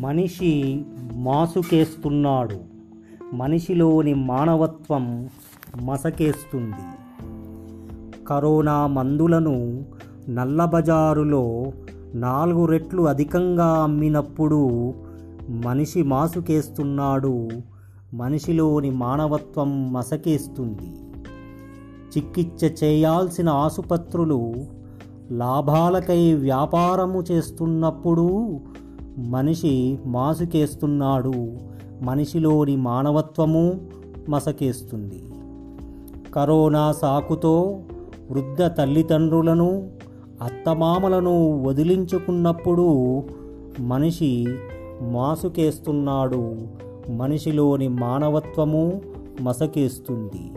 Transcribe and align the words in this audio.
మనిషి 0.00 0.84
మాసుకేస్తున్నాడు. 1.14 2.56
మనిషిలోని 3.34 4.14
మానవత్వం 4.14 5.28
మసకేస్తుంది. 5.82 7.08
కరోనా 8.24 8.86
మందులను 8.86 9.84
నల్లబజారులో 10.28 11.72
నాలుగు 12.14 12.64
రెట్లు 12.64 13.02
అధికంగా 13.02 13.82
అమ్మినప్పుడు 13.82 14.94
మనిషి 15.48 16.02
మాసుకేస్తున్నాడు. 16.02 17.48
మనిషిలోని 18.14 18.90
మానవత్వం 18.90 19.92
మసకేస్తుంది. 19.92 20.92
చికిత్స 22.16 22.84
చేయాల్సిన 22.84 23.48
ఆసుపత్రులు 23.48 24.52
లాభాలకై 25.30 26.34
వ్యాపారము 26.34 27.24
చేస్తున్నప్పుడు 27.30 28.60
మనిషి 29.20 29.98
మాసుకేస్తున్నాడు 30.06 31.52
మనిషిలోని 32.02 32.76
మానవత్వము 32.76 33.80
మసకేస్తుంది. 34.28 35.22
కరోనా 36.34 36.92
సాకుతో 36.92 37.80
వృద్ధ 38.30 38.62
తల్లిదండ్రులను 38.62 39.88
అత్తమామలను 40.42 41.62
వదిలించుకున్నప్పుడు 41.62 43.22
మనిషి 43.80 44.46
మాసుకేస్తున్నాడు 45.02 46.56
మనిషిలోని 47.10 47.88
మానవత్వము 47.88 49.00
మసకేస్తుంది. 49.42 50.52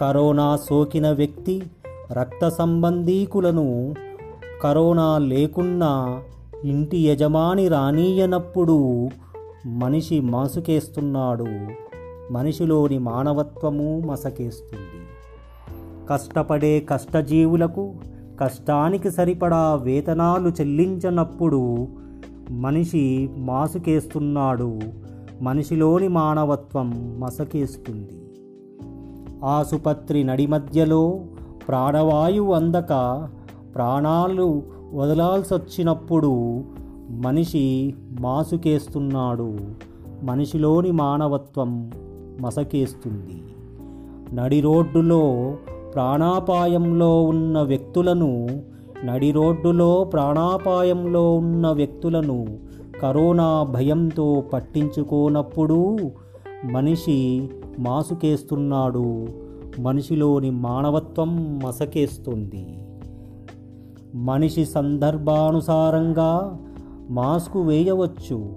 కరోనా 0.00 0.56
సోకిన 0.56 1.10
వ్యక్తి 1.10 1.62
రక్త 2.12 2.48
సంబంధీకులను 2.48 3.94
కరోనా 4.62 5.18
లేకున్నా 5.18 6.22
ఇంటి 6.64 6.98
యజమాని 6.98 7.68
రానీయనప్పుడు 7.68 9.08
మనిషి 9.66 10.20
మాసుకేస్తున్నాడు. 10.20 11.46
మనిషిలోని 12.32 12.98
మానవత్వము 12.98 14.02
మసకేస్తుంది. 14.06 15.06
కష్టపడే 16.10 16.80
కష్టజీవులకు 16.80 17.94
కష్టానికి 18.40 19.10
సరిపడా 19.10 19.74
వేతనాలు 19.74 20.48
చెల్లించనప్పుడు 20.48 21.88
మనిషి 22.50 23.30
మాసుకేస్తున్నాడు. 23.36 24.80
మనిషిలోని 25.42 26.08
మానవత్వం 26.08 27.20
మసకేస్తుంది. 27.20 28.22
ఆసుపత్రి 29.44 30.24
నడిమధ్యలో 30.24 31.20
ప్రాణవాయువు 31.68 32.52
అందక 32.52 33.28
ప్రాణాలు 33.74 34.77
వదలాల్సొచ్చినప్పుడు 34.94 36.64
మనిషి 37.10 37.94
మాసుకేస్తున్నాడు. 38.20 39.56
మనిషిలోని 40.22 40.90
మానవత్వం 40.90 41.90
మసకేస్తుంది. 42.40 43.42
నడి 44.36 44.60
రోడ్డులో 44.60 45.56
ప్రాణాపాయంలో 45.94 47.22
ఉన్న 47.22 47.62
వ్యక్తులను 47.62 48.48
నడి 49.04 49.30
రోడ్డులో 49.30 50.04
ప్రాణాపాయంలో 50.04 51.34
ఉన్న 51.34 51.70
వ్యక్తులను 51.70 52.58
కరోనా 53.02 53.62
భయంతో 53.62 54.44
పట్టించుకోనప్పుడు 54.52 55.98
మనిషి 56.64 57.48
మాసుకేస్తున్నాడు. 57.78 59.28
మనిషిలోని 59.80 60.50
మానవత్వం 60.50 61.58
మసకేస్తుంది. 61.66 62.78
మనిషి 64.14 64.64
సందర్భానుసారంగా 64.64 66.58
మాస్కు 67.10 67.62
వేయవచ్చు. 67.62 68.56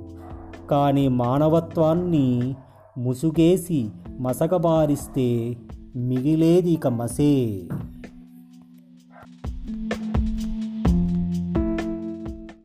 కానీ 0.72 1.08
మానవత్వాన్ని 1.08 2.56
ముసుగేసి 2.98 3.90
మసకబారిస్తే 4.20 5.58
మిగిలేది 5.96 6.72
ఇక 6.72 6.88
మసే. 6.88 7.68